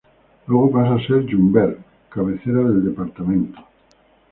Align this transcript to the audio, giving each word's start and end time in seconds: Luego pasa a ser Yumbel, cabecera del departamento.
Luego 0.47 0.71
pasa 0.71 0.95
a 0.95 1.05
ser 1.07 1.27
Yumbel, 1.27 1.77
cabecera 2.09 2.57
del 2.63 2.83
departamento. 2.83 3.59